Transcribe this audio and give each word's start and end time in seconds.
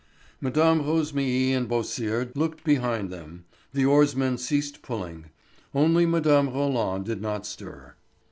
Mme. 0.41 0.81
Rosémilly 0.81 1.51
and 1.51 1.69
Beausire 1.69 2.31
looked 2.33 2.63
behind 2.63 3.11
them, 3.11 3.45
the 3.71 3.85
oarsmen 3.85 4.39
ceased 4.39 4.81
pulling; 4.81 5.25
only 5.75 6.07
Mme. 6.07 6.49
Roland 6.49 7.05
did 7.05 7.21
not 7.21 7.45
stir. 7.45 7.93